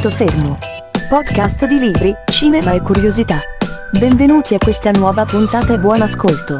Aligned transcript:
Punto 0.00 0.16
fermo. 0.16 0.56
Podcast 1.10 1.66
di 1.66 1.78
libri, 1.78 2.14
cinema 2.32 2.72
e 2.72 2.80
curiosità. 2.80 3.38
Benvenuti 3.98 4.54
a 4.54 4.58
questa 4.58 4.90
nuova 4.92 5.26
puntata 5.26 5.74
e 5.74 5.78
buon 5.78 6.00
ascolto. 6.00 6.58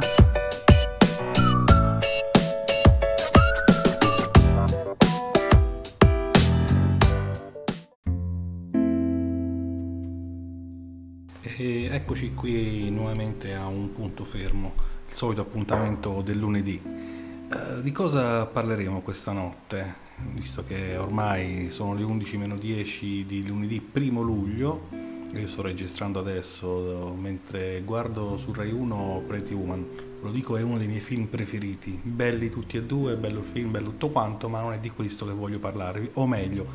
E 11.40 11.88
eccoci 11.90 12.34
qui 12.34 12.90
nuovamente 12.90 13.54
a 13.54 13.66
un 13.66 13.90
punto 13.94 14.24
fermo, 14.24 14.74
il 15.08 15.14
solito 15.14 15.40
appuntamento 15.40 16.20
del 16.20 16.36
lunedì. 16.36 16.78
Eh, 16.78 17.80
di 17.80 17.90
cosa 17.90 18.44
parleremo 18.44 19.00
questa 19.00 19.32
notte? 19.32 20.08
Visto 20.32 20.64
che 20.64 20.96
ormai 20.96 21.70
sono 21.70 21.94
le 21.94 22.02
11 22.02 22.36
meno 22.36 22.56
10 22.56 23.26
di 23.26 23.46
lunedì 23.46 23.90
1 23.92 24.20
luglio, 24.22 24.88
io 25.32 25.48
sto 25.48 25.62
registrando 25.62 26.18
adesso 26.18 27.16
mentre 27.18 27.82
guardo 27.84 28.36
su 28.36 28.52
Rai 28.52 28.72
1 28.72 29.22
Pretty 29.26 29.54
Woman. 29.54 29.86
Lo 30.22 30.30
dico, 30.32 30.56
è 30.56 30.62
uno 30.62 30.76
dei 30.76 30.88
miei 30.88 31.00
film 31.00 31.26
preferiti. 31.26 31.98
Belli 32.02 32.50
tutti 32.50 32.76
e 32.76 32.82
due, 32.82 33.16
bello 33.16 33.38
il 33.38 33.44
film, 33.44 33.70
bello 33.70 33.90
tutto 33.90 34.10
quanto, 34.10 34.48
ma 34.48 34.60
non 34.60 34.72
è 34.72 34.80
di 34.80 34.90
questo 34.90 35.24
che 35.24 35.32
voglio 35.32 35.58
parlarvi. 35.58 36.10
O 36.14 36.26
meglio, 36.26 36.66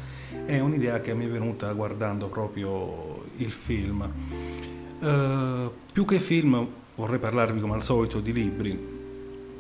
è 0.46 0.60
un'idea 0.60 1.02
che 1.02 1.14
mi 1.14 1.26
è 1.26 1.30
venuta 1.30 1.72
guardando 1.74 2.28
proprio 2.28 3.26
il 3.38 3.52
film. 3.52 4.10
Uh, 5.00 5.72
più 5.92 6.06
che 6.06 6.20
film 6.20 6.66
vorrei 6.96 7.20
parlarvi 7.20 7.60
come 7.60 7.74
al 7.74 7.84
solito 7.84 8.20
di 8.20 8.34
libri. 8.34 8.94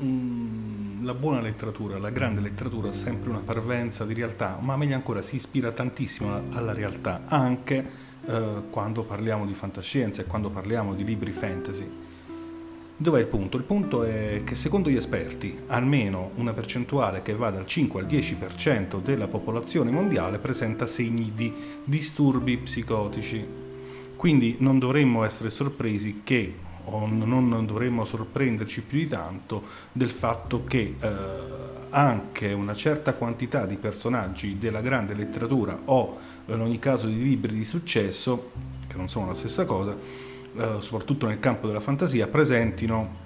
Mm, 0.02 0.85
la 1.06 1.14
buona 1.14 1.40
letteratura, 1.40 2.00
la 2.00 2.10
grande 2.10 2.42
letteratura 2.42 2.90
ha 2.90 2.94
sempre 2.94 3.30
una 3.30 3.42
parvenza 3.46 4.06
di 4.06 4.16
realtà, 4.16 4.58
ma 4.60 4.76
meglio 4.76 4.96
ancora 4.96 5.22
si 5.22 5.36
ispira 5.36 5.72
tantissimo 5.72 6.46
alla 6.50 6.74
realtà, 6.74 7.22
anche 7.28 7.86
uh, 8.26 8.72
quando 8.72 9.04
parliamo 9.04 9.46
di 9.46 9.54
fantascienza 9.54 10.24
e 10.24 10.26
quando 10.26 10.50
parliamo 10.50 10.96
di 10.96 11.04
libri 11.04 11.32
fantasy. 11.32 11.88
Dov'è 12.98 13.20
il 13.20 13.28
punto? 13.28 13.58
Il 13.58 13.64
punto 13.64 14.04
è 14.04 14.42
che 14.44 14.56
secondo 14.56 14.90
gli 14.90 14.96
esperti 14.96 15.56
almeno 15.68 16.32
una 16.36 16.54
percentuale 16.54 17.22
che 17.22 17.36
va 17.36 17.52
dal 17.52 17.68
5 17.68 18.02
al 18.02 18.08
10% 18.08 19.00
della 19.00 19.28
popolazione 19.28 19.92
mondiale 19.92 20.40
presenta 20.40 20.88
segni 20.88 21.34
di 21.36 21.54
disturbi 21.84 22.58
psicotici 22.58 23.64
quindi 24.16 24.56
non 24.60 24.80
dovremmo 24.80 25.24
essere 25.24 25.50
sorpresi 25.50 26.22
che, 26.24 26.54
non 26.90 27.66
dovremmo 27.66 28.06
sorprenderci 28.06 28.82
più 28.82 29.00
di 29.00 29.08
tanto 29.08 29.64
del 29.92 30.12
fatto 30.12 30.64
che 30.66 30.96
eh, 31.00 31.10
anche 31.90 32.52
una 32.52 32.76
certa 32.76 33.14
quantità 33.14 33.66
di 33.66 33.76
personaggi 33.78 34.58
della 34.58 34.82
grande 34.82 35.14
letteratura 35.14 35.80
o 35.86 36.18
in 36.48 36.60
ogni 36.60 36.78
caso 36.78 37.08
di 37.08 37.22
libri 37.22 37.54
di 37.54 37.66
successo, 37.66 38.52
che 38.88 38.98
non 38.98 39.08
sono 39.08 39.28
la 39.28 39.34
stessa 39.34 39.66
cosa, 39.66 39.96
eh, 40.58 40.76
soprattutto 40.80 41.26
nel 41.28 41.40
campo 41.40 41.68
della 41.68 41.80
fantasia, 41.80 42.28
presentino, 42.28 43.24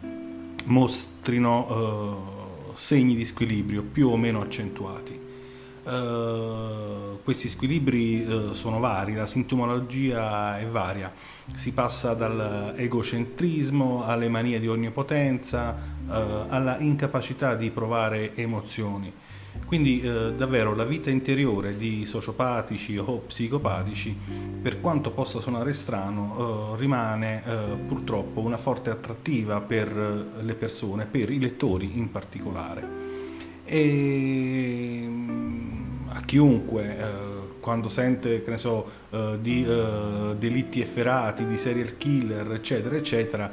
mostrino 0.66 1.68
eh, 2.72 2.76
segni 2.76 3.16
di 3.16 3.26
squilibrio 3.26 3.82
più 3.84 4.10
o 4.10 4.18
meno 4.18 4.42
accentuati. 4.42 5.28
Uh, 5.82 7.20
questi 7.24 7.48
squilibri 7.48 8.24
uh, 8.24 8.54
sono 8.54 8.80
vari, 8.80 9.16
la 9.16 9.26
sintomologia 9.26 10.60
è 10.60 10.66
varia, 10.66 11.12
si 11.56 11.72
passa 11.72 12.14
dall'egocentrismo 12.14 14.04
alle 14.04 14.30
manie 14.30 14.60
di 14.60 14.68
onnipotenza, 14.68 15.76
uh, 16.06 16.12
alla 16.50 16.78
incapacità 16.80 17.56
di 17.56 17.72
provare 17.72 18.36
emozioni. 18.36 19.12
Quindi 19.66 20.02
davvero 20.02 20.76
la 20.76 20.86
vita 20.86 21.10
interiore 21.10 21.76
di 21.76 22.06
sociopatici 22.06 22.98
o 22.98 23.24
psicopatici, 23.28 24.16
per 24.62 24.80
quanto 24.80 25.12
possa 25.12 25.40
suonare 25.42 25.74
strano, 25.74 26.76
rimane 26.78 27.44
purtroppo 27.88 28.40
una 28.42 28.58
forte 28.58 28.90
attrattiva 28.90 29.60
per 29.60 29.92
le 30.40 30.54
persone, 30.54 31.06
per 31.06 31.30
i 31.32 31.40
lettori 31.40 31.98
in 31.98 32.12
particolare. 32.12 32.88
E 33.66 35.10
a 36.12 36.22
chiunque 36.22 36.98
eh, 36.98 37.04
quando 37.60 37.90
sente 37.90 38.42
che 38.42 38.50
ne 38.50 38.58
so, 38.58 38.90
eh, 39.10 39.38
di 39.42 39.66
eh, 39.66 40.36
delitti 40.38 40.82
efferati, 40.82 41.46
di 41.46 41.58
serial 41.58 41.98
killer, 41.98 42.52
eccetera, 42.52 42.96
eccetera, 42.96 43.52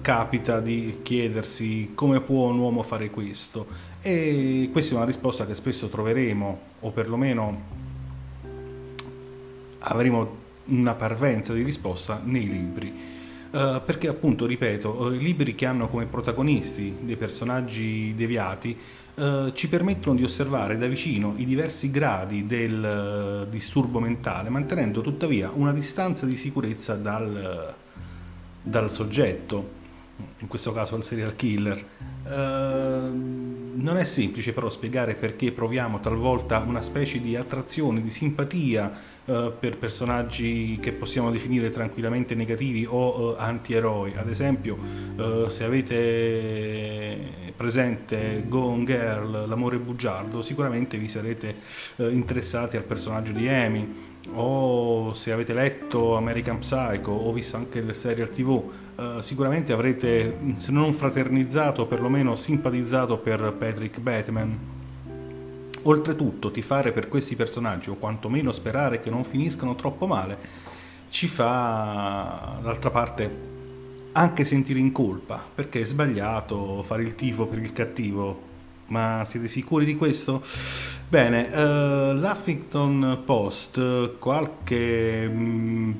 capita 0.00 0.60
di 0.60 1.00
chiedersi 1.02 1.92
come 1.94 2.20
può 2.20 2.48
un 2.48 2.58
uomo 2.58 2.82
fare 2.82 3.10
questo. 3.10 3.66
E 4.00 4.68
questa 4.72 4.94
è 4.94 4.96
una 4.96 5.06
risposta 5.06 5.46
che 5.46 5.54
spesso 5.54 5.88
troveremo, 5.88 6.60
o 6.80 6.90
perlomeno 6.90 7.62
avremo 9.80 10.36
una 10.66 10.94
parvenza 10.94 11.52
di 11.52 11.62
risposta 11.62 12.20
nei 12.24 12.48
libri. 12.48 13.19
Uh, 13.50 13.82
perché 13.84 14.06
appunto, 14.06 14.46
ripeto, 14.46 14.90
uh, 14.90 15.12
i 15.12 15.18
libri 15.18 15.56
che 15.56 15.66
hanno 15.66 15.88
come 15.88 16.06
protagonisti 16.06 16.98
dei 17.00 17.16
personaggi 17.16 18.14
deviati 18.14 18.78
uh, 19.16 19.52
ci 19.52 19.68
permettono 19.68 20.14
di 20.14 20.22
osservare 20.22 20.78
da 20.78 20.86
vicino 20.86 21.34
i 21.36 21.44
diversi 21.44 21.90
gradi 21.90 22.46
del 22.46 23.48
disturbo 23.50 23.98
mentale, 23.98 24.50
mantenendo 24.50 25.00
tuttavia 25.00 25.50
una 25.52 25.72
distanza 25.72 26.26
di 26.26 26.36
sicurezza 26.36 26.94
dal, 26.94 27.74
dal 28.62 28.88
soggetto, 28.88 29.70
in 30.38 30.46
questo 30.46 30.70
caso 30.72 30.94
al 30.94 31.02
serial 31.02 31.34
killer. 31.34 31.84
Non 33.74 33.96
è 33.96 34.04
semplice 34.04 34.52
però 34.52 34.68
spiegare 34.68 35.14
perché 35.14 35.52
proviamo 35.52 36.00
talvolta 36.00 36.58
una 36.58 36.82
specie 36.82 37.20
di 37.20 37.36
attrazione, 37.36 38.00
di 38.02 38.10
simpatia 38.10 38.92
eh, 39.24 39.52
per 39.58 39.78
personaggi 39.78 40.78
che 40.80 40.92
possiamo 40.92 41.30
definire 41.30 41.70
tranquillamente 41.70 42.34
negativi 42.34 42.86
o 42.88 43.32
uh, 43.32 43.34
anti-eroi. 43.38 44.14
Ad 44.16 44.28
esempio, 44.28 44.76
uh, 45.16 45.48
se 45.48 45.64
avete 45.64 47.52
presente 47.56 48.44
Gone 48.48 48.84
Girl, 48.84 49.48
l'amore 49.48 49.78
bugiardo, 49.78 50.42
sicuramente 50.42 50.96
vi 50.96 51.08
sarete 51.08 51.54
interessati 51.96 52.76
al 52.76 52.84
personaggio 52.84 53.32
di 53.32 53.48
Amy 53.48 54.09
o 54.34 55.12
se 55.14 55.32
avete 55.32 55.52
letto 55.52 56.16
American 56.16 56.58
Psycho 56.58 57.10
o 57.10 57.32
visto 57.32 57.56
anche 57.56 57.78
il 57.78 57.94
serial 57.94 58.30
tv 58.30 58.62
Uh, 59.00 59.22
sicuramente 59.22 59.72
avrete 59.72 60.36
se 60.58 60.72
non 60.72 60.92
fraternizzato 60.92 61.86
perlomeno 61.86 62.36
simpatizzato 62.36 63.16
per 63.16 63.54
Patrick 63.58 63.98
Batman 63.98 64.58
Oltretutto, 65.82 66.50
tifare 66.50 66.92
per 66.92 67.08
questi 67.08 67.36
personaggi, 67.36 67.88
o 67.88 67.94
quantomeno 67.94 68.52
sperare 68.52 69.00
che 69.00 69.08
non 69.08 69.24
finiscano 69.24 69.74
troppo 69.74 70.06
male, 70.06 70.36
ci 71.08 71.26
fa, 71.26 72.58
d'altra 72.60 72.90
parte, 72.90 73.48
anche 74.12 74.44
sentire 74.44 74.78
in 74.78 74.92
colpa, 74.92 75.42
perché 75.54 75.80
è 75.80 75.84
sbagliato 75.86 76.82
fare 76.82 77.02
il 77.02 77.14
tifo 77.14 77.46
per 77.46 77.60
il 77.60 77.72
cattivo. 77.72 78.48
Ma 78.90 79.22
siete 79.24 79.46
sicuri 79.46 79.84
di 79.84 79.94
questo? 79.96 80.42
Bene, 81.08 81.46
uh, 81.46 82.12
l'Huffington 82.12 83.22
Post 83.24 84.18
qualche 84.18 85.28
mh, 85.28 85.40
mm, 85.40 85.92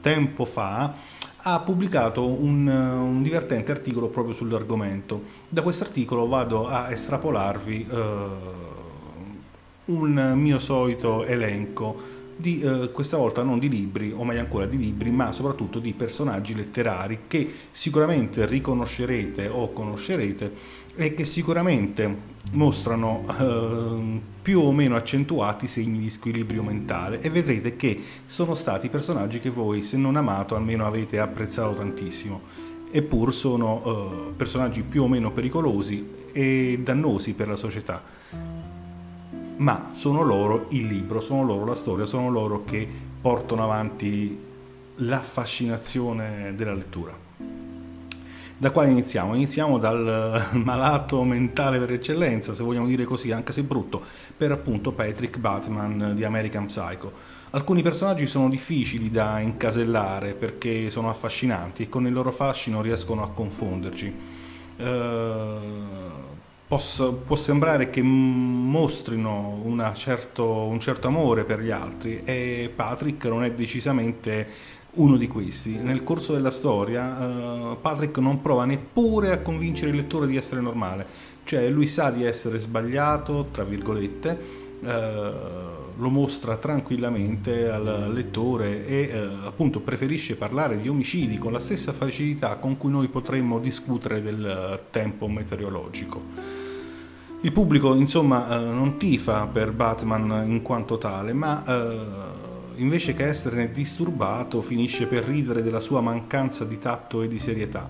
tempo 0.00 0.46
fa 0.46 0.94
ha 1.36 1.60
pubblicato 1.60 2.26
un, 2.26 2.66
un, 2.66 3.22
divertente 3.22 3.70
articolo 3.70 4.08
proprio 4.08 4.34
sull'argomento. 4.34 5.24
Da 5.46 5.60
questo 5.60 5.84
articolo 5.84 6.26
vado 6.26 6.66
a 6.66 6.90
estrapolarvi 6.90 7.86
uh, 7.90 7.96
un 9.92 10.32
mio 10.34 10.58
solito 10.58 11.26
elenco 11.26 12.16
di 12.38 12.60
eh, 12.60 12.92
questa 12.92 13.16
volta 13.16 13.42
non 13.42 13.58
di 13.58 13.68
libri, 13.68 14.12
o 14.14 14.24
meglio 14.24 14.40
ancora 14.40 14.66
di 14.66 14.78
libri, 14.78 15.10
ma 15.10 15.32
soprattutto 15.32 15.80
di 15.80 15.92
personaggi 15.92 16.54
letterari 16.54 17.20
che 17.26 17.52
sicuramente 17.72 18.46
riconoscerete 18.46 19.48
o 19.48 19.72
conoscerete 19.72 20.52
e 20.94 21.14
che 21.14 21.24
sicuramente 21.24 22.36
mostrano 22.52 23.24
eh, 23.38 24.20
più 24.40 24.60
o 24.60 24.72
meno 24.72 24.94
accentuati 24.94 25.66
segni 25.66 25.98
di 25.98 26.10
squilibrio 26.10 26.62
mentale 26.62 27.20
e 27.20 27.28
vedrete 27.28 27.76
che 27.76 28.00
sono 28.24 28.54
stati 28.54 28.88
personaggi 28.88 29.40
che 29.40 29.50
voi, 29.50 29.82
se 29.82 29.96
non 29.96 30.16
amato, 30.16 30.54
almeno 30.54 30.86
avete 30.86 31.18
apprezzato 31.18 31.74
tantissimo. 31.74 32.40
Eppur 32.90 33.34
sono 33.34 33.82
eh, 33.84 34.32
personaggi 34.34 34.82
più 34.82 35.02
o 35.02 35.08
meno 35.08 35.32
pericolosi 35.32 36.16
e 36.32 36.78
dannosi 36.82 37.32
per 37.32 37.48
la 37.48 37.56
società 37.56 38.57
ma 39.58 39.90
sono 39.92 40.22
loro 40.22 40.66
il 40.70 40.86
libro, 40.86 41.20
sono 41.20 41.44
loro 41.44 41.64
la 41.64 41.74
storia, 41.74 42.06
sono 42.06 42.30
loro 42.30 42.64
che 42.64 42.86
portano 43.20 43.62
avanti 43.64 44.46
la 44.96 45.20
fascinazione 45.20 46.54
della 46.54 46.74
lettura. 46.74 47.26
Da 48.60 48.72
quale 48.72 48.90
iniziamo? 48.90 49.34
Iniziamo 49.34 49.78
dal 49.78 50.48
malato 50.64 51.22
mentale 51.22 51.78
per 51.78 51.92
eccellenza, 51.92 52.54
se 52.54 52.62
vogliamo 52.62 52.86
dire 52.86 53.04
così, 53.04 53.30
anche 53.30 53.52
se 53.52 53.62
brutto, 53.62 54.02
per 54.36 54.50
appunto 54.50 54.92
Patrick 54.92 55.38
Batman 55.38 56.12
di 56.14 56.24
American 56.24 56.66
Psycho. 56.66 57.36
Alcuni 57.50 57.82
personaggi 57.82 58.26
sono 58.26 58.48
difficili 58.48 59.10
da 59.10 59.38
incasellare 59.38 60.34
perché 60.34 60.90
sono 60.90 61.08
affascinanti 61.08 61.84
e 61.84 61.88
con 61.88 62.06
il 62.06 62.12
loro 62.12 62.30
fascino 62.30 62.82
riescono 62.82 63.22
a 63.22 63.30
confonderci. 63.30 64.14
Uh, 64.76 66.36
posso, 66.68 67.14
può 67.14 67.34
sembrare 67.34 67.88
che 67.88 68.02
mostrino 68.02 69.60
certo, 69.94 70.66
un 70.66 70.78
certo 70.78 71.08
amore 71.08 71.44
per 71.44 71.60
gli 71.60 71.70
altri 71.70 72.20
e 72.24 72.70
Patrick 72.74 73.24
non 73.24 73.42
è 73.42 73.52
decisamente 73.52 74.76
uno 74.92 75.16
di 75.16 75.26
questi. 75.26 75.76
Nel 75.76 76.04
corso 76.04 76.34
della 76.34 76.50
storia 76.50 77.18
uh, 77.18 77.80
Patrick 77.80 78.18
non 78.18 78.42
prova 78.42 78.64
neppure 78.64 79.32
a 79.32 79.40
convincere 79.40 79.90
il 79.90 79.96
lettore 79.96 80.26
di 80.26 80.36
essere 80.36 80.60
normale, 80.60 81.06
cioè 81.44 81.68
lui 81.68 81.86
sa 81.86 82.10
di 82.10 82.24
essere 82.24 82.58
sbagliato, 82.58 83.48
tra 83.50 83.64
virgolette, 83.64 84.38
uh, 84.80 84.86
lo 86.00 86.10
mostra 86.10 86.56
tranquillamente 86.56 87.68
al 87.68 88.10
lettore 88.12 88.86
e 88.86 89.10
uh, 89.12 89.46
appunto 89.46 89.80
preferisce 89.80 90.36
parlare 90.36 90.80
di 90.80 90.88
omicidi 90.88 91.38
con 91.38 91.52
la 91.52 91.60
stessa 91.60 91.92
facilità 91.92 92.56
con 92.56 92.76
cui 92.76 92.90
noi 92.90 93.08
potremmo 93.08 93.58
discutere 93.58 94.20
del 94.20 94.82
tempo 94.90 95.28
meteorologico. 95.28 96.57
Il 97.40 97.52
pubblico 97.52 97.94
insomma 97.94 98.58
non 98.58 98.98
tifa 98.98 99.46
per 99.46 99.70
Batman 99.70 100.44
in 100.46 100.60
quanto 100.60 100.98
tale, 100.98 101.32
ma 101.32 101.62
invece 102.74 103.14
che 103.14 103.26
esserne 103.26 103.70
disturbato, 103.70 104.60
finisce 104.60 105.06
per 105.06 105.24
ridere 105.24 105.62
della 105.62 105.80
sua 105.80 106.00
mancanza 106.00 106.64
di 106.64 106.78
tatto 106.78 107.22
e 107.22 107.28
di 107.28 107.38
serietà. 107.38 107.88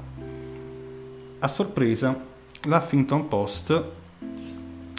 A 1.38 1.48
sorpresa, 1.48 2.14
l'Huffington 2.62 3.28
Post, 3.28 3.84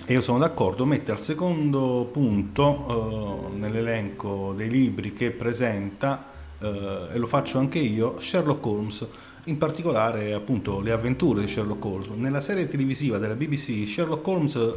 e 0.05 0.13
io 0.13 0.21
sono 0.21 0.39
d'accordo, 0.39 0.85
mette 0.85 1.11
al 1.11 1.19
secondo 1.19 2.09
punto 2.11 3.49
eh, 3.51 3.57
nell'elenco 3.57 4.53
dei 4.57 4.69
libri 4.69 5.13
che 5.13 5.29
presenta, 5.29 6.25
eh, 6.57 7.09
e 7.11 7.17
lo 7.17 7.27
faccio 7.27 7.59
anche 7.59 7.77
io, 7.77 8.19
Sherlock 8.19 8.65
Holmes, 8.65 9.07
in 9.45 9.57
particolare 9.57 10.33
appunto 10.33 10.79
le 10.79 10.91
avventure 10.91 11.41
di 11.41 11.47
Sherlock 11.47 11.83
Holmes. 11.83 12.07
Nella 12.09 12.41
serie 12.41 12.67
televisiva 12.67 13.17
della 13.17 13.35
BBC 13.35 13.87
Sherlock 13.87 14.27
Holmes 14.27 14.73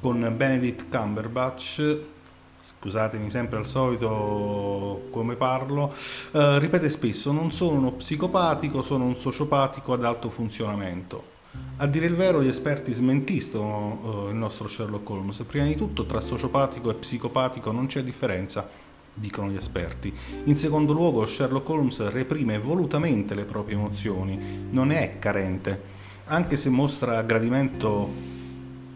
con 0.00 0.34
Benedict 0.36 0.86
Cumberbatch 0.88 1.98
scusatemi 2.60 3.30
sempre 3.30 3.58
al 3.58 3.66
solito 3.66 5.08
come 5.10 5.36
parlo, 5.36 5.94
eh, 6.32 6.58
ripete 6.58 6.90
spesso 6.90 7.32
non 7.32 7.50
sono 7.52 7.78
uno 7.78 7.92
psicopatico, 7.92 8.82
sono 8.82 9.04
un 9.04 9.16
sociopatico 9.16 9.94
ad 9.94 10.04
alto 10.04 10.28
funzionamento. 10.28 11.36
A 11.78 11.86
dire 11.86 12.06
il 12.06 12.14
vero 12.14 12.42
gli 12.42 12.48
esperti 12.48 12.92
smentiscono 12.92 14.26
eh, 14.26 14.30
il 14.30 14.36
nostro 14.36 14.68
Sherlock 14.68 15.08
Holmes, 15.08 15.42
prima 15.46 15.64
di 15.64 15.76
tutto 15.76 16.04
tra 16.04 16.20
sociopatico 16.20 16.90
e 16.90 16.94
psicopatico 16.94 17.72
non 17.72 17.86
c'è 17.86 18.02
differenza, 18.02 18.68
dicono 19.18 19.50
gli 19.50 19.56
esperti. 19.56 20.12
In 20.44 20.56
secondo 20.56 20.92
luogo 20.92 21.26
Sherlock 21.26 21.68
Holmes 21.68 22.08
reprime 22.08 22.58
volutamente 22.58 23.34
le 23.34 23.44
proprie 23.44 23.76
emozioni, 23.76 24.66
non 24.70 24.90
è 24.90 25.18
carente, 25.18 25.96
anche 26.26 26.56
se 26.56 26.68
mostra 26.68 27.22
gradimento 27.22 28.36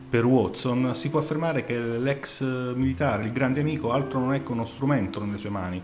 per 0.09 0.27
Watson 0.27 0.95
si 0.95 1.09
può 1.09 1.21
affermare 1.21 1.65
che 1.65 1.79
l'ex 1.79 2.43
militare, 2.75 3.25
il 3.25 3.33
grande 3.33 3.61
amico, 3.61 3.93
altro 3.93 4.19
non 4.19 4.35
è 4.35 4.43
che 4.43 4.53
uno 4.53 4.67
strumento 4.67 5.25
nelle 5.25 5.39
sue 5.39 5.49
mani. 5.49 5.83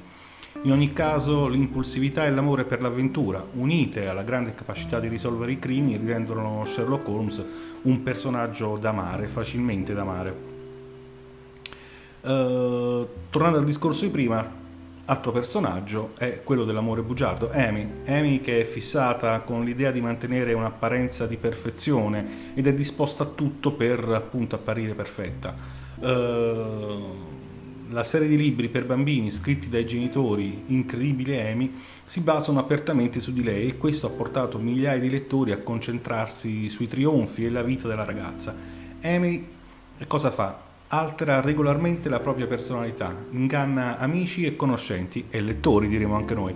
In 0.63 0.73
ogni 0.73 0.93
caso 0.93 1.47
l'impulsività 1.47 2.27
e 2.27 2.31
l'amore 2.31 2.65
per 2.65 2.83
l'avventura, 2.83 3.45
unite 3.53 4.09
alla 4.09 4.25
grande 4.25 4.55
capacità 4.55 4.99
di 4.99 5.09
risolvere 5.09 5.53
i 5.53 5.59
crimini, 5.59 6.05
rendono 6.05 6.65
Sherlock 6.67 7.09
Holmes 7.09 7.43
un 7.83 8.03
personaggio 8.03 8.77
da 8.77 8.89
amare, 8.89 9.29
facilmente 9.29 9.95
da 9.95 10.01
amare. 10.01 10.48
Uh, 12.21 13.07
tornando 13.31 13.59
al 13.59 13.65
discorso 13.65 14.05
di 14.05 14.11
prima, 14.11 14.67
Altro 15.11 15.33
personaggio 15.33 16.11
è 16.19 16.43
quello 16.45 16.65
dell'amore 16.65 17.01
bugiardo, 17.01 17.51
Amy. 17.51 18.03
Amy 18.09 18.43
che 18.43 18.61
è 18.61 18.65
fissata 18.65 19.41
con 19.41 19.65
l'idea 19.65 19.91
di 19.91 20.03
mantenere 20.03 20.53
un'apparenza 20.53 21.27
di 21.27 21.39
perfezione 21.39 22.53
ed 22.53 22.67
è 22.67 22.75
disposta 22.75 23.23
a 23.23 23.27
tutto 23.27 23.73
per 23.73 24.07
appunto 24.11 24.57
apparire 24.57 24.93
perfetta. 24.93 25.55
Uh, 25.95 27.27
la 27.89 28.05
serie 28.05 28.29
di 28.29 28.37
libri 28.37 28.69
per 28.69 28.85
bambini 28.85 29.31
scritti 29.31 29.71
dai 29.71 29.87
genitori, 29.87 30.65
Incredibile 30.67 31.51
Amy, 31.51 31.73
si 32.05 32.21
basano 32.21 32.59
apertamente 32.59 33.19
su 33.21 33.33
di 33.33 33.43
lei 33.43 33.69
e 33.69 33.79
questo 33.79 34.09
ha 34.09 34.11
portato 34.11 34.59
migliaia 34.59 35.01
di 35.01 35.09
lettori 35.09 35.53
a 35.53 35.63
concentrarsi 35.63 36.69
sui 36.69 36.87
trionfi 36.87 37.47
e 37.47 37.51
la 37.51 37.63
vita 37.63 37.89
della 37.89 38.05
ragazza. 38.05 38.55
Amy 39.01 39.49
cosa 40.07 40.31
fa? 40.31 40.68
Altera 40.89 41.41
regolarmente 41.41 42.09
la 42.09 42.21
propria 42.21 42.47
personalità, 42.47 43.15
inganna 43.31 43.99
amici 43.99 44.45
e 44.45 44.57
conoscenti, 44.57 45.27
e 45.29 45.41
lettori 45.41 45.89
diremo 45.89 46.15
anche 46.15 46.35
noi. 46.35 46.55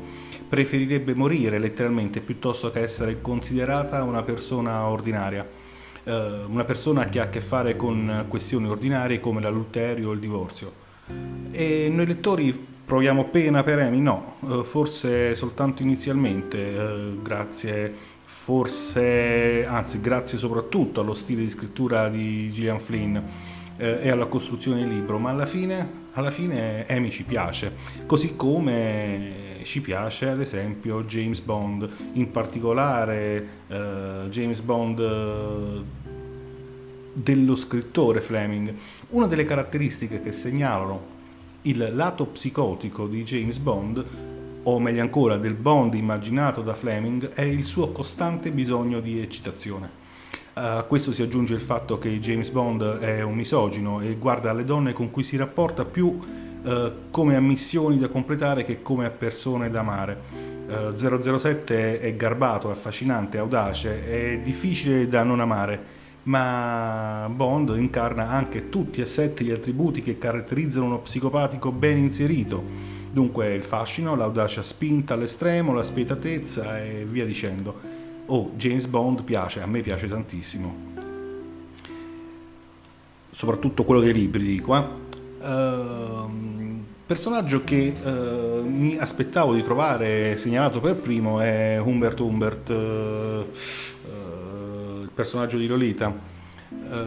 Preferirebbe 0.48 1.14
morire 1.14 1.58
letteralmente 1.58 2.20
piuttosto 2.20 2.70
che 2.70 2.80
essere 2.80 3.20
considerata 3.20 4.02
una 4.02 4.22
persona 4.22 4.86
ordinaria, 4.86 5.46
eh, 6.04 6.42
una 6.46 6.64
persona 6.64 7.06
che 7.06 7.20
ha 7.20 7.24
a 7.24 7.28
che 7.28 7.40
fare 7.40 7.76
con 7.76 8.26
questioni 8.28 8.68
ordinarie 8.68 9.20
come 9.20 9.40
l'adulterio 9.40 10.10
o 10.10 10.12
il 10.12 10.20
divorzio. 10.20 10.80
E 11.50 11.88
noi 11.90 12.06
lettori 12.06 12.66
proviamo 12.84 13.26
pena 13.26 13.62
per 13.62 13.80
Amy? 13.80 14.00
No, 14.00 14.36
eh, 14.48 14.64
forse 14.64 15.34
soltanto 15.34 15.82
inizialmente, 15.82 16.58
eh, 16.58 17.16
grazie 17.22 17.94
forse, 18.24 19.66
anzi 19.66 20.00
grazie 20.00 20.38
soprattutto 20.38 21.02
allo 21.02 21.12
stile 21.12 21.42
di 21.42 21.50
scrittura 21.50 22.08
di 22.08 22.50
Gillian 22.50 22.80
Flynn 22.80 23.18
eh, 23.82 23.98
e 24.02 24.10
alla 24.10 24.26
costruzione 24.26 24.78
del 24.78 24.88
libro, 24.88 25.18
ma 25.18 25.30
alla 25.30 25.44
fine, 25.44 25.90
alla 26.12 26.30
fine 26.30 26.86
Amy 26.88 27.10
ci 27.10 27.24
piace, 27.24 27.74
così 28.06 28.36
come 28.36 29.60
ci 29.64 29.80
piace 29.80 30.28
ad 30.28 30.40
esempio 30.40 31.02
James 31.02 31.40
Bond, 31.40 31.90
in 32.12 32.30
particolare 32.30 33.48
eh, 33.66 34.26
James 34.28 34.60
Bond 34.60 35.00
eh, 35.00 35.82
dello 37.12 37.56
scrittore 37.56 38.20
Fleming. 38.20 38.72
Una 39.08 39.26
delle 39.26 39.44
caratteristiche 39.44 40.22
che 40.22 40.30
segnalano 40.30 41.10
il 41.62 41.90
lato 41.92 42.26
psicotico 42.26 43.06
di 43.06 43.24
James 43.24 43.58
Bond 43.58 44.04
o 44.64 44.78
meglio 44.78 45.02
ancora 45.02 45.38
del 45.38 45.54
Bond 45.54 45.94
immaginato 45.94 46.62
da 46.62 46.74
Fleming, 46.74 47.30
è 47.30 47.42
il 47.42 47.64
suo 47.64 47.90
costante 47.90 48.52
bisogno 48.52 49.00
di 49.00 49.20
eccitazione. 49.20 50.01
A 50.54 50.82
questo 50.82 51.14
si 51.14 51.22
aggiunge 51.22 51.54
il 51.54 51.62
fatto 51.62 51.98
che 51.98 52.20
James 52.20 52.50
Bond 52.50 52.98
è 52.98 53.22
un 53.22 53.34
misogino 53.34 54.02
e 54.02 54.16
guarda 54.16 54.50
alle 54.50 54.64
donne 54.64 54.92
con 54.92 55.10
cui 55.10 55.24
si 55.24 55.38
rapporta 55.38 55.86
più 55.86 56.08
uh, 56.08 56.92
come 57.10 57.36
a 57.36 57.40
missioni 57.40 57.96
da 57.96 58.08
completare 58.08 58.62
che 58.62 58.82
come 58.82 59.06
a 59.06 59.10
persone 59.10 59.70
da 59.70 59.80
amare. 59.80 60.20
Uh, 60.68 60.92
eh, 60.92 61.38
007 61.38 62.00
è 62.00 62.14
garbato, 62.16 62.70
affascinante, 62.70 63.38
audace, 63.38 64.06
è 64.06 64.40
difficile 64.40 65.08
da 65.08 65.22
non 65.22 65.40
amare, 65.40 65.84
ma 66.24 67.30
Bond 67.34 67.74
incarna 67.74 68.28
anche 68.28 68.68
tutti 68.68 69.00
e 69.00 69.06
sette 69.06 69.44
gli 69.44 69.52
attributi 69.52 70.02
che 70.02 70.18
caratterizzano 70.18 70.84
uno 70.84 70.98
psicopatico 70.98 71.72
ben 71.72 71.96
inserito. 71.96 72.62
Dunque 73.10 73.54
il 73.54 73.62
fascino, 73.62 74.14
l'audacia 74.14 74.62
spinta 74.62 75.14
all'estremo, 75.14 75.72
la 75.72 75.82
spietatezza 75.82 76.78
e 76.78 77.06
via 77.08 77.24
dicendo 77.24 77.91
oh, 78.32 78.52
James 78.56 78.86
Bond 78.86 79.24
piace, 79.24 79.60
a 79.60 79.66
me 79.66 79.80
piace 79.80 80.08
tantissimo. 80.08 80.90
Soprattutto 83.30 83.84
quello 83.84 84.00
dei 84.00 84.12
libri, 84.12 84.42
dico. 84.42 84.76
Eh? 84.76 85.00
Uh, 85.46 86.82
personaggio 87.04 87.62
che 87.64 87.94
uh, 88.02 88.66
mi 88.66 88.96
aspettavo 88.96 89.54
di 89.54 89.62
trovare 89.62 90.36
segnalato 90.36 90.80
per 90.80 90.96
primo 90.96 91.40
è 91.40 91.78
Humbert 91.82 92.20
Humbert, 92.20 92.68
uh, 92.70 93.46
il 95.02 95.10
personaggio 95.14 95.58
di 95.58 95.66
Lolita. 95.66 96.30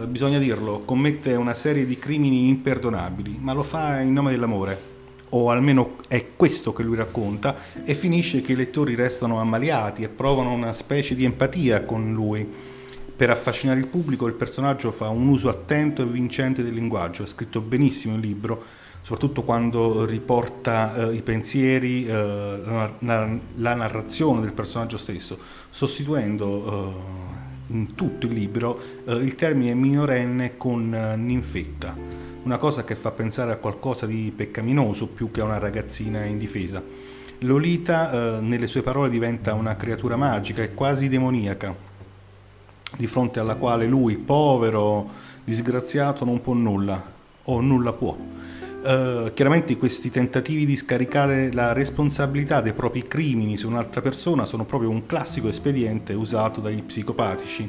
bisogna 0.07 0.37
dirlo, 0.37 0.81
commette 0.85 1.33
una 1.33 1.53
serie 1.55 1.85
di 1.87 1.97
crimini 1.97 2.49
imperdonabili, 2.49 3.37
ma 3.39 3.53
lo 3.53 3.63
fa 3.63 3.99
in 3.99 4.13
nome 4.13 4.31
dell'amore 4.31 4.93
o 5.29 5.49
almeno 5.49 5.97
è 6.07 6.25
questo 6.35 6.73
che 6.73 6.83
lui 6.83 6.95
racconta, 6.95 7.55
e 7.83 7.95
finisce 7.95 8.41
che 8.41 8.53
i 8.53 8.55
lettori 8.55 8.95
restano 8.95 9.39
ammaliati 9.39 10.03
e 10.03 10.09
provano 10.09 10.53
una 10.53 10.73
specie 10.73 11.15
di 11.15 11.25
empatia 11.25 11.83
con 11.83 12.13
lui. 12.13 12.47
Per 13.15 13.29
affascinare 13.29 13.79
il 13.79 13.87
pubblico 13.87 14.27
il 14.27 14.33
personaggio 14.33 14.91
fa 14.91 15.09
un 15.09 15.27
uso 15.27 15.49
attento 15.49 16.01
e 16.01 16.05
vincente 16.05 16.63
del 16.63 16.73
linguaggio, 16.73 17.23
è 17.23 17.27
scritto 17.27 17.61
benissimo 17.61 18.15
il 18.15 18.21
libro, 18.21 18.63
soprattutto 19.01 19.43
quando 19.43 20.05
riporta 20.05 21.09
eh, 21.09 21.15
i 21.15 21.21
pensieri, 21.21 22.05
eh, 22.05 22.11
la, 22.11 22.91
la, 22.99 23.37
la, 23.55 23.73
narrazione 23.73 24.41
del 24.41 24.51
personaggio 24.51 24.97
stesso, 24.97 25.37
sostituendo 25.69 26.93
eh, 27.69 27.73
in 27.73 27.95
tutto 27.95 28.25
il 28.25 28.33
libro 28.33 28.79
eh, 29.05 29.13
il 29.15 29.35
termine 29.35 29.73
minorenne 29.73 30.57
con 30.57 30.93
eh, 30.93 31.15
ninfetta 31.15 32.34
una 32.45 32.57
cosa 32.57 32.83
che 32.83 32.95
fa 32.95 33.09
pensare 33.09 33.51
a 33.51 33.57
qualcosa 33.57 34.05
di 34.05 34.31
peccaminoso 34.35 35.07
più 35.07 35.31
che 35.31 35.41
a 35.41 35.45
una 35.45 35.57
ragazzina 35.57 36.25
indifesa. 36.25 36.81
Lolita, 37.39 38.37
eh, 38.37 38.41
nelle 38.41 38.67
sue 38.67 38.83
parole, 38.83 39.09
diventa 39.09 39.53
una 39.55 39.75
creatura 39.75 40.15
magica 40.15 40.61
e 40.61 40.73
quasi 40.73 41.09
demoniaca, 41.09 41.75
di 42.97 43.07
fronte 43.07 43.39
alla 43.39 43.55
quale 43.55 43.87
lui, 43.87 44.17
povero, 44.17 45.09
disgraziato, 45.43 46.23
non 46.23 46.39
può 46.39 46.53
nulla, 46.53 47.03
o 47.43 47.61
nulla 47.61 47.93
può. 47.93 48.15
Uh, 48.85 49.33
chiaramente 49.33 49.77
questi 49.77 50.11
tentativi 50.11 50.63
di 50.63 50.75
scaricare 50.75 51.51
la 51.51 51.73
responsabilità 51.73 52.61
dei 52.61 52.73
propri 52.73 53.07
crimini 53.07 53.57
su 53.57 53.67
un'altra 53.67 53.99
persona 53.99 54.45
sono 54.45 54.63
proprio 54.63 54.91
un 54.91 55.07
classico 55.07 55.47
espediente 55.47 56.13
usato 56.13 56.61
dagli 56.61 56.83
psicopatici 56.83 57.67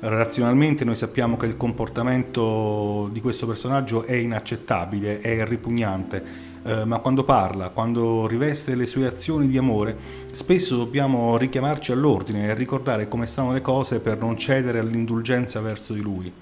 razionalmente 0.00 0.84
noi 0.84 0.94
sappiamo 0.94 1.36
che 1.36 1.46
il 1.46 1.56
comportamento 1.56 3.08
di 3.12 3.20
questo 3.20 3.46
personaggio 3.46 4.04
è 4.04 4.14
inaccettabile, 4.14 5.20
è 5.20 5.44
ripugnante, 5.44 6.24
eh, 6.64 6.84
ma 6.84 6.98
quando 6.98 7.24
parla, 7.24 7.70
quando 7.70 8.26
riveste 8.26 8.74
le 8.74 8.86
sue 8.86 9.06
azioni 9.06 9.48
di 9.48 9.58
amore, 9.58 9.96
spesso 10.32 10.76
dobbiamo 10.76 11.36
richiamarci 11.36 11.92
all'ordine 11.92 12.48
e 12.48 12.54
ricordare 12.54 13.08
come 13.08 13.26
stanno 13.26 13.52
le 13.52 13.60
cose 13.60 14.00
per 14.00 14.18
non 14.18 14.36
cedere 14.36 14.78
all'indulgenza 14.78 15.60
verso 15.60 15.92
di 15.92 16.00
lui. 16.00 16.32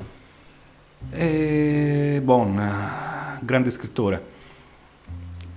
E 1.10 2.20
Bon, 2.22 2.60
grande 3.40 3.70
scrittore. 3.70 4.34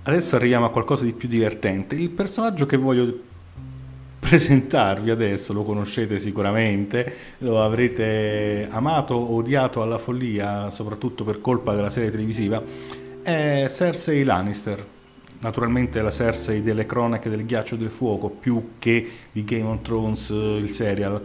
Adesso 0.02 0.36
arriviamo 0.36 0.66
a 0.66 0.70
qualcosa 0.70 1.04
di 1.04 1.12
più 1.12 1.28
divertente. 1.28 1.94
Il 1.94 2.10
personaggio 2.10 2.64
che 2.64 2.76
voglio 2.76 3.28
presentarvi 4.30 5.10
adesso, 5.10 5.52
lo 5.52 5.64
conoscete 5.64 6.20
sicuramente, 6.20 7.12
lo 7.38 7.60
avrete 7.60 8.68
amato 8.70 9.14
o 9.14 9.34
odiato 9.34 9.82
alla 9.82 9.98
follia, 9.98 10.70
soprattutto 10.70 11.24
per 11.24 11.40
colpa 11.40 11.74
della 11.74 11.90
serie 11.90 12.12
televisiva, 12.12 12.62
è 13.22 13.66
Cersei 13.68 14.22
Lannister. 14.22 14.86
Naturalmente 15.40 16.00
la 16.00 16.12
Cersei 16.12 16.62
delle 16.62 16.86
cronache 16.86 17.28
del 17.28 17.44
ghiaccio 17.44 17.74
del 17.74 17.90
fuoco, 17.90 18.28
più 18.28 18.74
che 18.78 19.04
di 19.32 19.42
Game 19.42 19.68
of 19.68 19.82
Thrones, 19.82 20.28
il 20.28 20.70
serial. 20.70 21.20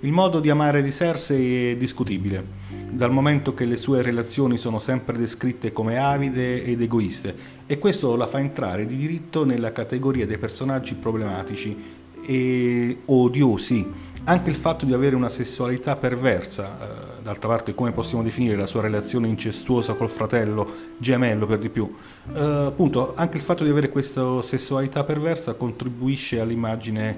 Il 0.00 0.12
modo 0.12 0.40
di 0.40 0.48
amare 0.48 0.82
di 0.82 0.92
Cersei 0.92 1.72
è 1.72 1.76
discutibile, 1.76 2.42
dal 2.88 3.10
momento 3.10 3.52
che 3.52 3.66
le 3.66 3.76
sue 3.76 4.00
relazioni 4.00 4.56
sono 4.56 4.78
sempre 4.78 5.18
descritte 5.18 5.72
come 5.72 5.98
avide 5.98 6.64
ed 6.64 6.80
egoiste, 6.80 7.34
e 7.66 7.78
questo 7.78 8.16
la 8.16 8.26
fa 8.26 8.38
entrare 8.38 8.86
di 8.86 8.96
diritto 8.96 9.44
nella 9.44 9.72
categoria 9.72 10.24
dei 10.24 10.38
personaggi 10.38 10.94
problematici 10.94 11.95
e 12.26 12.98
odiosi. 13.06 14.04
Anche 14.24 14.50
il 14.50 14.56
fatto 14.56 14.84
di 14.84 14.92
avere 14.92 15.14
una 15.14 15.28
sessualità 15.28 15.94
perversa, 15.94 16.76
eh, 16.80 17.22
d'altra 17.22 17.48
parte 17.48 17.74
come 17.74 17.92
possiamo 17.92 18.24
definire 18.24 18.56
la 18.56 18.66
sua 18.66 18.80
relazione 18.80 19.28
incestuosa 19.28 19.94
col 19.94 20.10
fratello 20.10 20.68
gemello 20.98 21.46
per 21.46 21.58
di 21.58 21.68
più, 21.68 21.94
eh, 22.34 22.40
appunto 22.40 23.14
anche 23.14 23.36
il 23.36 23.42
fatto 23.42 23.62
di 23.62 23.70
avere 23.70 23.88
questa 23.88 24.42
sessualità 24.42 25.04
perversa 25.04 25.54
contribuisce 25.54 26.40
all'immagine 26.40 27.16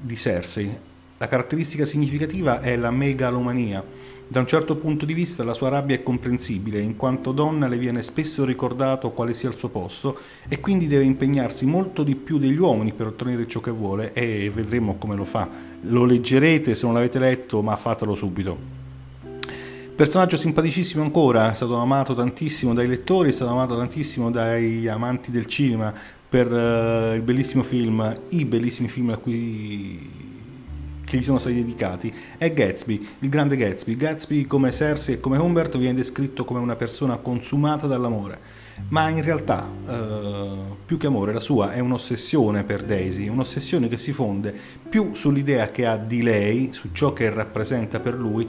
di 0.00 0.16
Cersei. 0.16 0.76
La 1.16 1.26
caratteristica 1.26 1.84
significativa 1.84 2.60
è 2.60 2.76
la 2.76 2.90
megalomania 2.90 3.82
da 4.30 4.40
un 4.40 4.46
certo 4.46 4.76
punto 4.76 5.06
di 5.06 5.14
vista 5.14 5.42
la 5.42 5.54
sua 5.54 5.70
rabbia 5.70 5.96
è 5.96 6.02
comprensibile, 6.02 6.80
in 6.80 6.96
quanto 6.96 7.32
donna 7.32 7.66
le 7.66 7.78
viene 7.78 8.02
spesso 8.02 8.44
ricordato 8.44 9.10
quale 9.12 9.32
sia 9.32 9.48
il 9.48 9.56
suo 9.56 9.70
posto 9.70 10.18
e 10.46 10.60
quindi 10.60 10.86
deve 10.86 11.04
impegnarsi 11.04 11.64
molto 11.64 12.02
di 12.02 12.14
più 12.14 12.36
degli 12.36 12.58
uomini 12.58 12.92
per 12.92 13.06
ottenere 13.06 13.48
ciò 13.48 13.60
che 13.60 13.70
vuole 13.70 14.12
e 14.12 14.50
vedremo 14.54 14.96
come 14.98 15.16
lo 15.16 15.24
fa. 15.24 15.48
Lo 15.82 16.04
leggerete 16.04 16.74
se 16.74 16.84
non 16.84 16.94
l'avete 16.94 17.18
letto, 17.18 17.62
ma 17.62 17.74
fatelo 17.76 18.14
subito. 18.14 18.76
Personaggio 19.96 20.36
simpaticissimo 20.36 21.02
ancora, 21.02 21.50
è 21.50 21.54
stato 21.56 21.76
amato 21.76 22.12
tantissimo 22.12 22.74
dai 22.74 22.86
lettori, 22.86 23.30
è 23.30 23.32
stato 23.32 23.50
amato 23.50 23.78
tantissimo 23.78 24.30
dai 24.30 24.86
amanti 24.86 25.30
del 25.30 25.46
cinema 25.46 25.92
per 26.28 26.52
uh, 26.52 27.14
il 27.14 27.22
bellissimo 27.22 27.62
film, 27.62 28.20
i 28.28 28.44
bellissimi 28.44 28.88
film 28.88 29.08
a 29.08 29.16
cui 29.16 30.27
che 31.08 31.16
gli 31.16 31.22
sono 31.22 31.38
stati 31.38 31.56
dedicati 31.56 32.12
è 32.36 32.52
Gatsby, 32.52 33.08
il 33.20 33.28
grande 33.28 33.56
Gatsby. 33.56 33.96
Gatsby 33.96 34.46
come 34.46 34.70
Cersei 34.70 35.14
e 35.14 35.20
come 35.20 35.38
Humbert 35.38 35.76
viene 35.78 35.94
descritto 35.94 36.44
come 36.44 36.60
una 36.60 36.76
persona 36.76 37.16
consumata 37.16 37.86
dall'amore, 37.86 38.38
ma 38.88 39.08
in 39.08 39.22
realtà 39.22 39.68
eh, 39.88 40.50
più 40.84 40.96
che 40.96 41.06
amore 41.06 41.32
la 41.32 41.40
sua 41.40 41.72
è 41.72 41.80
un'ossessione 41.80 42.64
per 42.64 42.84
Daisy, 42.84 43.28
un'ossessione 43.28 43.88
che 43.88 43.96
si 43.96 44.12
fonde 44.12 44.54
più 44.88 45.14
sull'idea 45.14 45.70
che 45.70 45.86
ha 45.86 45.96
di 45.96 46.22
lei, 46.22 46.72
su 46.72 46.90
ciò 46.92 47.12
che 47.12 47.30
rappresenta 47.30 48.00
per 48.00 48.14
lui, 48.14 48.48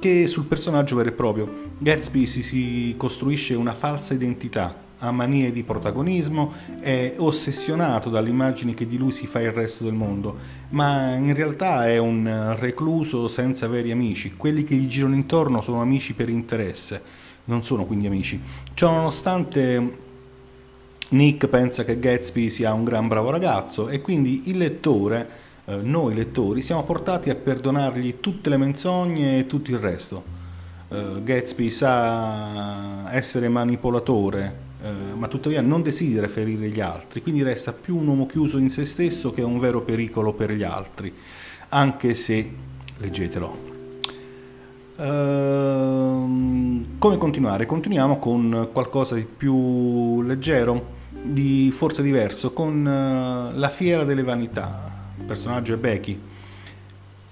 che 0.00 0.26
sul 0.26 0.44
personaggio 0.44 0.96
vero 0.96 1.10
e 1.10 1.12
proprio. 1.12 1.70
Gatsby 1.78 2.26
si, 2.26 2.42
si 2.42 2.94
costruisce 2.96 3.54
una 3.54 3.74
falsa 3.74 4.14
identità, 4.14 4.88
ha 5.00 5.10
manie 5.10 5.50
di 5.52 5.62
protagonismo, 5.62 6.52
è 6.80 7.14
ossessionato 7.16 8.08
dalle 8.08 8.28
immagini 8.28 8.74
che 8.74 8.86
di 8.86 8.96
lui 8.96 9.12
si 9.12 9.26
fa 9.26 9.40
il 9.40 9.50
resto 9.50 9.84
del 9.84 9.94
mondo, 9.94 10.36
ma 10.70 11.14
in 11.14 11.34
realtà 11.34 11.88
è 11.88 11.98
un 11.98 12.54
recluso 12.58 13.28
senza 13.28 13.66
veri 13.66 13.90
amici, 13.90 14.34
quelli 14.36 14.64
che 14.64 14.74
gli 14.74 14.86
girano 14.86 15.14
intorno 15.14 15.60
sono 15.62 15.80
amici 15.80 16.14
per 16.14 16.28
interesse, 16.28 17.02
non 17.44 17.64
sono 17.64 17.84
quindi 17.84 18.06
amici. 18.06 18.40
Ciò 18.74 18.90
nonostante 18.92 20.08
Nick 21.10 21.48
pensa 21.48 21.84
che 21.84 21.98
Gatsby 21.98 22.50
sia 22.50 22.72
un 22.72 22.84
gran 22.84 23.08
bravo 23.08 23.30
ragazzo 23.30 23.88
e 23.88 24.00
quindi 24.00 24.48
il 24.50 24.58
lettore, 24.58 25.28
eh, 25.64 25.76
noi 25.76 26.14
lettori, 26.14 26.62
siamo 26.62 26.84
portati 26.84 27.30
a 27.30 27.34
perdonargli 27.34 28.20
tutte 28.20 28.48
le 28.48 28.56
menzogne 28.56 29.38
e 29.38 29.46
tutto 29.46 29.70
il 29.70 29.78
resto. 29.78 30.38
Uh, 30.90 31.22
Gatsby 31.22 31.70
sa 31.70 33.14
essere 33.14 33.48
manipolatore, 33.48 34.69
eh, 34.82 35.14
ma 35.14 35.28
tuttavia 35.28 35.60
non 35.60 35.82
desidera 35.82 36.26
ferire 36.26 36.68
gli 36.68 36.80
altri, 36.80 37.20
quindi 37.20 37.42
resta 37.42 37.72
più 37.72 37.96
un 37.96 38.06
uomo 38.06 38.26
chiuso 38.26 38.56
in 38.56 38.70
se 38.70 38.86
stesso 38.86 39.30
che 39.32 39.42
un 39.42 39.58
vero 39.58 39.82
pericolo 39.82 40.32
per 40.32 40.52
gli 40.52 40.62
altri, 40.62 41.12
anche 41.68 42.14
se, 42.14 42.50
leggetelo. 42.98 43.68
Uh, 44.96 46.86
come 46.98 47.16
continuare? 47.16 47.64
Continuiamo 47.64 48.18
con 48.18 48.68
qualcosa 48.72 49.14
di 49.14 49.24
più 49.24 50.22
leggero, 50.22 50.98
di 51.22 51.70
forse 51.72 52.02
diverso, 52.02 52.52
con 52.52 52.80
uh, 52.80 53.58
La 53.58 53.70
fiera 53.70 54.04
delle 54.04 54.22
vanità, 54.22 54.90
il 55.18 55.24
personaggio 55.24 55.74
è 55.74 55.76
Becky, 55.76 56.20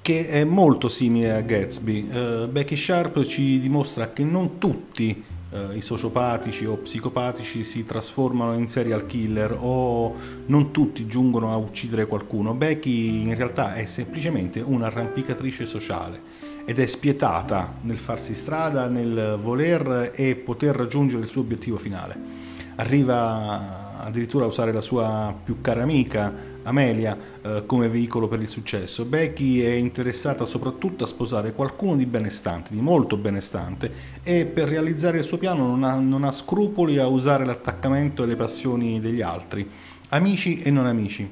che 0.01 0.29
è 0.29 0.45
molto 0.45 0.89
simile 0.89 1.33
a 1.33 1.41
Gatsby. 1.41 2.09
Uh, 2.11 2.49
Becky 2.49 2.77
Sharp 2.77 3.25
ci 3.25 3.61
dimostra 3.61 4.13
che 4.13 4.25
non 4.25 4.59
tutti 4.59 5.23
eh, 5.51 5.77
i 5.77 5.81
sociopatici 5.81 6.65
o 6.65 6.77
psicopatici 6.77 7.65
si 7.65 7.85
trasformano 7.85 8.55
in 8.55 8.69
serial 8.69 9.07
killer 9.07 9.57
o 9.59 10.15
non 10.47 10.71
tutti 10.71 11.07
giungono 11.07 11.53
a 11.53 11.57
uccidere 11.57 12.07
qualcuno. 12.07 12.55
Becky 12.55 13.23
in 13.23 13.35
realtà 13.35 13.75
è 13.75 13.87
semplicemente 13.87 14.61
un'arrampicatrice 14.61 15.67
sociale 15.67 16.21
ed 16.65 16.79
è 16.79 16.87
spietata 16.87 17.77
nel 17.83 17.97
farsi 17.97 18.35
strada, 18.35 18.89
nel 18.89 19.39
voler 19.41 20.11
e 20.15 20.35
poter 20.35 20.77
raggiungere 20.77 21.23
il 21.23 21.29
suo 21.29 21.41
obiettivo 21.41 21.79
finale. 21.79 22.48
Arriva 22.81 24.05
addirittura 24.05 24.45
a 24.45 24.49
usare 24.49 24.73
la 24.73 24.81
sua 24.81 25.35
più 25.45 25.61
cara 25.61 25.83
amica 25.83 26.33
Amelia 26.63 27.19
eh, 27.43 27.65
come 27.67 27.89
veicolo 27.89 28.29
per 28.29 28.41
il 28.41 28.47
successo. 28.47 29.05
Becky 29.05 29.61
è 29.61 29.73
interessata 29.73 30.45
soprattutto 30.45 31.03
a 31.03 31.09
sposare 31.09 31.55
qualcuno 31.55 31.97
di 31.97 32.07
benestante, 32.07 32.73
di 32.73 32.81
molto 32.81 33.17
benestante, 33.17 33.91
e 34.23 34.45
per 34.45 34.69
realizzare 34.69 35.19
il 35.19 35.25
suo 35.25 35.39
piano 35.39 35.67
non 35.67 35.83
ha, 35.83 35.95
non 35.95 36.23
ha 36.23 36.31
scrupoli 36.31 36.99
a 36.99 37.09
usare 37.09 37.45
l'attaccamento 37.45 38.23
e 38.23 38.27
le 38.27 38.37
passioni 38.37 39.01
degli 39.01 39.23
altri, 39.23 39.69
amici 40.11 40.61
e 40.63 40.71
non 40.71 40.87
amici. 40.87 41.29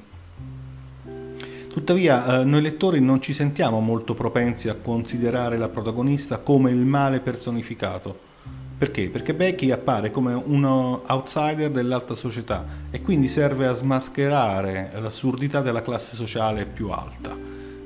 Tuttavia, 1.68 2.40
eh, 2.40 2.44
noi 2.44 2.62
lettori 2.62 3.00
non 3.00 3.20
ci 3.20 3.32
sentiamo 3.32 3.78
molto 3.78 4.14
propensi 4.14 4.68
a 4.68 4.74
considerare 4.74 5.58
la 5.58 5.68
protagonista 5.68 6.38
come 6.38 6.70
il 6.70 6.78
male 6.78 7.20
personificato 7.20 8.34
perché? 8.78 9.08
Perché 9.08 9.32
Becky 9.32 9.70
appare 9.70 10.10
come 10.10 10.34
un 10.34 10.64
outsider 10.64 11.70
dell'alta 11.70 12.14
società 12.14 12.66
e 12.90 13.00
quindi 13.00 13.26
serve 13.26 13.66
a 13.66 13.72
smascherare 13.72 14.90
l'assurdità 14.98 15.62
della 15.62 15.80
classe 15.80 16.14
sociale 16.14 16.66
più 16.66 16.90
alta. 16.90 17.34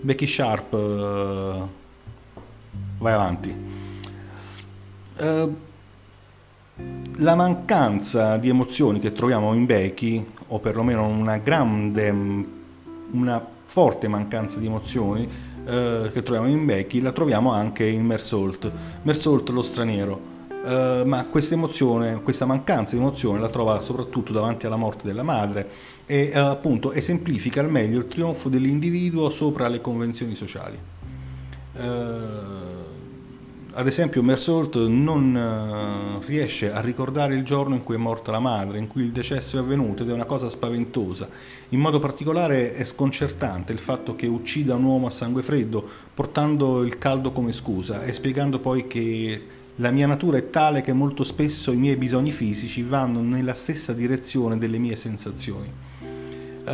Becky 0.01 0.27
Sharp, 0.27 0.73
uh, 0.73 1.69
vai 2.99 3.13
avanti. 3.13 3.57
Uh, 5.19 5.57
la 7.19 7.35
mancanza 7.37 8.37
di 8.39 8.49
emozioni 8.49 8.99
che 8.99 9.13
troviamo 9.13 9.55
in 9.55 9.67
Becky, 9.67 10.27
o 10.49 10.59
perlomeno 10.59 11.07
una 11.07 11.37
grande, 11.37 12.11
una 13.13 13.47
forte 13.65 14.09
mancanza 14.09 14.59
di 14.59 14.67
emozioni 14.67 15.23
uh, 15.23 16.11
che 16.11 16.23
troviamo 16.25 16.49
in 16.49 16.65
Becky, 16.65 17.01
la 17.01 17.13
troviamo 17.13 17.53
anche 17.53 17.87
in 17.87 18.05
Mersault. 18.05 18.73
Mersault 19.03 19.51
lo 19.51 19.63
straniero 19.63 20.30
Uh, 20.63 21.07
ma 21.07 21.25
questa 21.25 21.55
emozione, 21.55 22.21
questa 22.23 22.45
mancanza 22.45 22.95
di 22.95 23.01
emozione 23.01 23.41
la 23.41 23.49
trova 23.49 23.81
soprattutto 23.81 24.31
davanti 24.31 24.67
alla 24.67 24.77
morte 24.77 25.07
della 25.07 25.23
madre 25.23 25.67
e 26.05 26.33
uh, 26.35 26.39
appunto 26.39 26.93
esemplifica 26.93 27.61
al 27.61 27.71
meglio 27.71 27.99
il 27.99 28.09
trionfo 28.09 28.51
dell'individuo 28.51 29.31
sopra 29.31 29.69
le 29.69 29.81
convenzioni 29.81 30.35
sociali. 30.35 30.79
Uh, 31.77 31.81
ad 33.73 33.87
esempio 33.87 34.23
Mersault 34.23 34.77
non 34.87 36.21
riesce 36.27 36.73
a 36.73 36.81
ricordare 36.81 37.35
il 37.35 37.45
giorno 37.45 37.77
in 37.77 37.85
cui 37.85 37.95
è 37.95 37.99
morta 37.99 38.33
la 38.33 38.41
madre, 38.41 38.79
in 38.79 38.89
cui 38.89 39.03
il 39.03 39.13
decesso 39.13 39.57
è 39.57 39.61
avvenuto 39.61 40.03
ed 40.03 40.11
è 40.11 40.13
una 40.13 40.25
cosa 40.25 40.51
spaventosa. 40.51 41.29
In 41.71 41.79
modo 41.79 42.01
particolare 42.01 42.75
è 42.75 42.85
sconcertante 42.85 43.73
il 43.73 43.79
fatto 43.79 44.17
che 44.17 44.27
uccida 44.27 44.75
un 44.75 44.85
uomo 44.85 45.07
a 45.07 45.11
sangue 45.11 45.43
freddo 45.43 45.89
portando 46.13 46.83
il 46.83 46.99
caldo 46.99 47.31
come 47.31 47.53
scusa 47.53 48.03
e 48.03 48.13
spiegando 48.13 48.59
poi 48.59 48.89
che 48.89 49.47
la 49.77 49.91
mia 49.91 50.07
natura 50.07 50.37
è 50.37 50.51
tale 50.51 50.81
che 50.81 50.93
molto 50.93 51.25
spesso 51.25 51.73
i 51.73 51.77
miei 51.77 51.97
bisogni 51.97 52.33
fisici 52.33 52.83
vanno 52.83 53.21
nella 53.21 53.55
stessa 53.55 53.93
direzione 53.93 54.59
delle 54.59 54.79
mie 54.79 54.97
sensazioni. 54.97 55.73
Uh, 56.63 56.71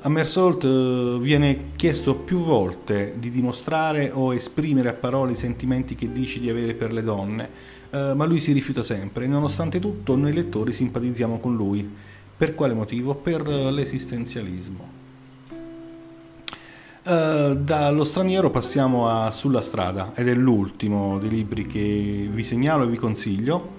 a 0.00 0.08
Mersault 0.08 0.64
uh, 0.64 1.20
viene 1.20 1.70
chiesto 1.76 2.16
più 2.16 2.38
volte 2.40 3.14
di 3.18 3.30
dimostrare 3.30 4.10
o 4.12 4.34
esprimere 4.34 4.88
a 4.88 4.94
parole 4.94 5.32
i 5.32 5.36
sentimenti 5.36 5.94
che 5.94 6.10
dici 6.10 6.40
di 6.40 6.50
avere 6.50 6.74
per 6.74 6.92
le 6.92 7.02
donne, 7.02 7.48
uh, 7.90 8.14
ma 8.14 8.24
lui 8.24 8.40
si 8.40 8.52
rifiuta 8.52 8.82
sempre. 8.82 9.26
Nonostante 9.26 9.78
tutto, 9.78 10.16
noi 10.16 10.32
lettori 10.32 10.72
simpatizziamo 10.72 11.38
con 11.38 11.54
lui. 11.54 11.88
Per 12.36 12.54
quale 12.54 12.74
motivo? 12.74 13.14
Per 13.14 13.46
l'esistenzialismo. 13.46 14.97
Uh, 17.08 17.54
dallo 17.54 18.04
straniero 18.04 18.50
passiamo 18.50 19.08
a 19.08 19.30
Sulla 19.30 19.62
strada 19.62 20.12
ed 20.14 20.28
è 20.28 20.34
l'ultimo 20.34 21.18
dei 21.18 21.30
libri 21.30 21.66
che 21.66 22.28
vi 22.30 22.44
segnalo 22.44 22.84
e 22.84 22.86
vi 22.88 22.98
consiglio 22.98 23.70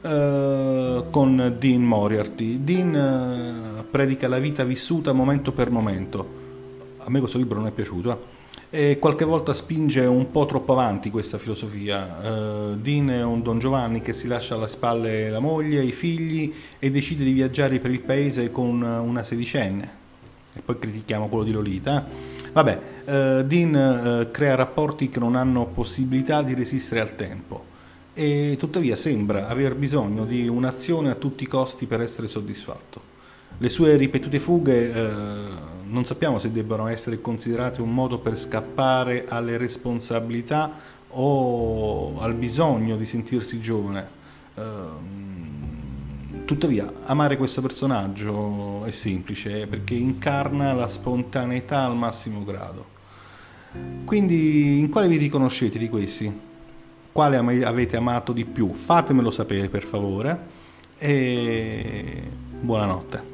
uh, 0.00 1.10
con 1.10 1.56
Dean 1.58 1.82
Moriarty. 1.82 2.62
Dean 2.62 3.80
uh, 3.80 3.84
predica 3.90 4.28
la 4.28 4.38
vita 4.38 4.62
vissuta 4.62 5.12
momento 5.12 5.50
per 5.50 5.70
momento. 5.72 6.24
A 6.98 7.10
me 7.10 7.18
questo 7.18 7.36
libro 7.36 7.58
non 7.58 7.66
è 7.66 7.72
piaciuto 7.72 8.30
e 8.70 8.96
qualche 9.00 9.24
volta 9.24 9.54
spinge 9.54 10.04
un 10.06 10.30
po' 10.30 10.46
troppo 10.46 10.70
avanti 10.70 11.10
questa 11.10 11.38
filosofia. 11.38 12.76
Dean 12.76 13.10
è 13.10 13.24
un 13.24 13.42
Don 13.42 13.58
Giovanni 13.58 14.00
che 14.00 14.12
si 14.12 14.28
lascia 14.28 14.54
alle 14.54 14.68
spalle 14.68 15.30
la 15.30 15.40
moglie, 15.40 15.82
i 15.82 15.90
figli 15.90 16.54
e 16.78 16.90
decide 16.92 17.24
di 17.24 17.32
viaggiare 17.32 17.80
per 17.80 17.90
il 17.90 18.00
paese 18.02 18.52
con 18.52 18.80
una 18.80 19.24
sedicenne. 19.24 20.01
E 20.54 20.60
poi 20.60 20.78
critichiamo 20.78 21.28
quello 21.28 21.44
di 21.44 21.52
Lolita 21.52 22.06
Vabbè, 22.52 22.80
eh, 23.06 23.44
Dean 23.46 23.74
eh, 23.74 24.30
crea 24.30 24.54
rapporti 24.54 25.08
che 25.08 25.18
non 25.18 25.36
hanno 25.36 25.66
possibilità 25.66 26.42
di 26.42 26.52
resistere 26.52 27.00
al 27.00 27.16
tempo 27.16 27.70
e 28.12 28.56
tuttavia 28.58 28.94
sembra 28.94 29.48
aver 29.48 29.74
bisogno 29.74 30.26
di 30.26 30.46
un'azione 30.46 31.10
a 31.10 31.14
tutti 31.14 31.44
i 31.44 31.46
costi 31.46 31.86
per 31.86 32.02
essere 32.02 32.26
soddisfatto. 32.26 33.10
Le 33.56 33.68
sue 33.70 33.96
ripetute 33.96 34.38
fughe 34.38 34.92
eh, 34.92 35.48
non 35.84 36.04
sappiamo 36.04 36.38
se 36.38 36.52
debbano 36.52 36.88
essere 36.88 37.22
considerate 37.22 37.80
un 37.80 37.94
modo 37.94 38.18
per 38.18 38.36
scappare 38.36 39.24
alle 39.26 39.56
responsabilità 39.56 40.72
o 41.08 42.20
al 42.20 42.34
bisogno 42.34 42.96
di 42.96 43.06
sentirsi 43.06 43.60
giovane. 43.60 44.20
Eh, 46.52 46.54
Tuttavia, 46.54 46.92
amare 47.06 47.38
questo 47.38 47.62
personaggio 47.62 48.84
è 48.84 48.90
semplice 48.90 49.66
perché 49.66 49.94
incarna 49.94 50.74
la 50.74 50.86
spontaneità 50.86 51.84
al 51.84 51.96
massimo 51.96 52.44
grado. 52.44 52.84
Quindi, 54.04 54.78
in 54.78 54.90
quale 54.90 55.08
vi 55.08 55.16
riconoscete 55.16 55.78
di 55.78 55.88
questi? 55.88 56.30
Quale 57.10 57.36
avete 57.64 57.96
amato 57.96 58.32
di 58.32 58.44
più? 58.44 58.72
Fatemelo 58.72 59.30
sapere 59.30 59.68
per 59.68 59.82
favore 59.82 60.38
e 60.98 62.22
buonanotte. 62.60 63.31